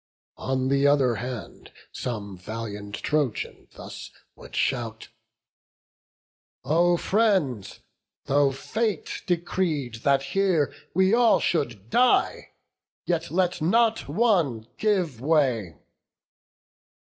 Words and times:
On 0.39 0.67
th' 0.67 0.87
other 0.87 1.13
hand 1.17 1.71
some 1.91 2.35
valiant 2.35 2.95
Trojan 2.95 3.67
thus 3.75 4.09
Would 4.35 4.55
shout: 4.55 5.09
"O 6.63 6.97
friends, 6.97 7.81
tho' 8.25 8.51
fate 8.51 9.21
decreed 9.27 9.97
that 10.01 10.23
here 10.33 10.73
We 10.95 11.13
all 11.13 11.39
should 11.39 11.91
die, 11.91 12.49
yet 13.05 13.29
let 13.29 13.61
not 13.61 14.07
one 14.09 14.65
give 14.79 15.21
way." 15.21 15.77